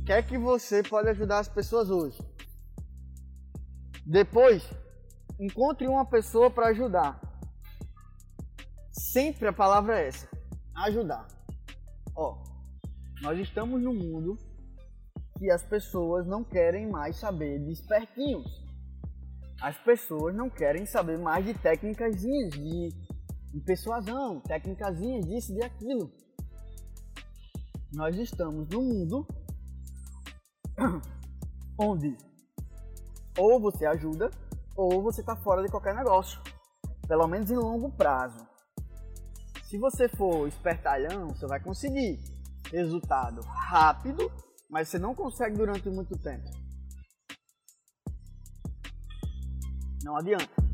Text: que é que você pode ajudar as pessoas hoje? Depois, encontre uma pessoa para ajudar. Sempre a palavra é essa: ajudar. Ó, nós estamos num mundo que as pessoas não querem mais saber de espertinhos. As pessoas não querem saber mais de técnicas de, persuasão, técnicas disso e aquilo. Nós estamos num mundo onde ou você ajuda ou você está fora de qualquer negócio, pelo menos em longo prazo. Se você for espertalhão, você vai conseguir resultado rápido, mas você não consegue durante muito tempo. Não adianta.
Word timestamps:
que 0.00 0.12
é 0.12 0.22
que 0.22 0.36
você 0.36 0.82
pode 0.82 1.08
ajudar 1.08 1.38
as 1.38 1.48
pessoas 1.48 1.90
hoje? 1.90 2.18
Depois, 4.04 4.68
encontre 5.38 5.86
uma 5.86 6.04
pessoa 6.04 6.50
para 6.50 6.68
ajudar. 6.68 7.20
Sempre 8.92 9.48
a 9.48 9.52
palavra 9.52 10.00
é 10.00 10.08
essa: 10.08 10.28
ajudar. 10.76 11.26
Ó, 12.14 12.42
nós 13.22 13.38
estamos 13.38 13.82
num 13.82 13.94
mundo 13.94 14.38
que 15.38 15.50
as 15.50 15.62
pessoas 15.62 16.26
não 16.26 16.42
querem 16.42 16.88
mais 16.88 17.16
saber 17.16 17.58
de 17.58 17.72
espertinhos. 17.72 18.64
As 19.60 19.76
pessoas 19.78 20.34
não 20.34 20.50
querem 20.50 20.86
saber 20.86 21.18
mais 21.18 21.44
de 21.44 21.54
técnicas 21.54 22.20
de, 22.20 22.90
persuasão, 23.64 24.40
técnicas 24.40 24.98
disso 24.98 25.54
e 25.54 25.64
aquilo. 25.64 26.12
Nós 27.92 28.16
estamos 28.16 28.68
num 28.68 28.82
mundo 28.82 29.26
onde 31.78 32.16
ou 33.38 33.60
você 33.60 33.86
ajuda 33.86 34.30
ou 34.76 35.02
você 35.02 35.20
está 35.20 35.36
fora 35.36 35.62
de 35.62 35.68
qualquer 35.70 35.94
negócio, 35.94 36.40
pelo 37.08 37.26
menos 37.26 37.50
em 37.50 37.56
longo 37.56 37.90
prazo. 37.92 38.46
Se 39.64 39.78
você 39.78 40.08
for 40.08 40.46
espertalhão, 40.46 41.28
você 41.28 41.46
vai 41.46 41.60
conseguir 41.60 42.20
resultado 42.70 43.40
rápido, 43.42 44.30
mas 44.70 44.88
você 44.88 44.98
não 44.98 45.14
consegue 45.14 45.56
durante 45.56 45.88
muito 45.88 46.16
tempo. 46.18 46.48
Não 50.04 50.16
adianta. 50.16 50.65